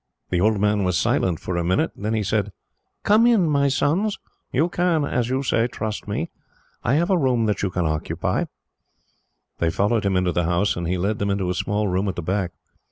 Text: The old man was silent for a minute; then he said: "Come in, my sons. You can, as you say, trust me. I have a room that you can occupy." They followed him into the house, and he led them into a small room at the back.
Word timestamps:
The 0.31 0.41
old 0.41 0.59
man 0.59 0.83
was 0.83 0.97
silent 0.97 1.39
for 1.39 1.57
a 1.57 1.63
minute; 1.63 1.91
then 1.95 2.15
he 2.15 2.23
said: 2.23 2.51
"Come 3.03 3.27
in, 3.27 3.47
my 3.47 3.67
sons. 3.67 4.17
You 4.51 4.67
can, 4.67 5.05
as 5.05 5.29
you 5.29 5.43
say, 5.43 5.67
trust 5.67 6.07
me. 6.07 6.31
I 6.83 6.95
have 6.95 7.11
a 7.11 7.17
room 7.19 7.45
that 7.45 7.61
you 7.61 7.69
can 7.69 7.85
occupy." 7.85 8.45
They 9.59 9.69
followed 9.69 10.03
him 10.03 10.17
into 10.17 10.31
the 10.31 10.45
house, 10.45 10.75
and 10.75 10.87
he 10.87 10.97
led 10.97 11.19
them 11.19 11.29
into 11.29 11.51
a 11.51 11.53
small 11.53 11.87
room 11.87 12.07
at 12.07 12.15
the 12.15 12.23
back. 12.23 12.53